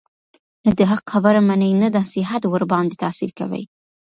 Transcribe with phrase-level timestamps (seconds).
[0.65, 3.63] نه د حق خبره مني، نه نصيحت ورباندي تأثير كوي،